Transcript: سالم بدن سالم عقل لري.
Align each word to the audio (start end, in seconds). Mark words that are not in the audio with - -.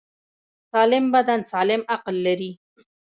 سالم 0.71 1.05
بدن 1.15 1.41
سالم 1.51 1.81
عقل 1.91 2.15
لري. 2.27 2.51